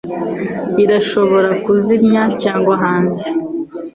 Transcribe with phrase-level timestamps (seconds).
[0.83, 3.25] irashobora kuzimya cyangwa hanze